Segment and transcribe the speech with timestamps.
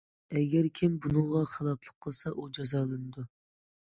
[0.37, 3.27] ئەگەر كىم بۇنىڭغا خىلاپلىق قىلسا، ئۇ جازالىنىدۇ.